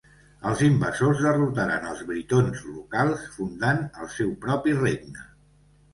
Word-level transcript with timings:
Els 0.51 0.61
invasors 0.67 1.19
derrotaren 1.25 1.85
els 1.91 2.01
britons 2.09 2.63
locals, 2.71 3.27
fundant 3.37 3.85
el 4.07 4.13
seu 4.19 4.33
propi 4.47 4.79
regne. 4.83 5.29